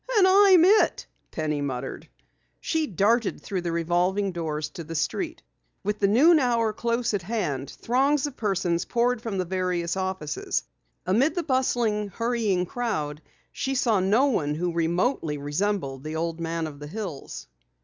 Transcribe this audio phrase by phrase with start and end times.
[0.17, 2.09] "And I'm it," Penny muttered.
[2.59, 5.43] She darted through the revolving doors to the street.
[5.83, 10.63] With the noon hour close at hand throngs of persons poured from the various offices.
[11.05, 16.65] Amid the bustling, hurrying crowd she saw no one who remotely resembled the old man
[16.65, 17.45] of the hills.